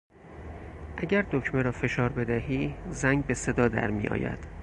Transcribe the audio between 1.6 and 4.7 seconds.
را فشار بدهی زنگ به صدا در میآید.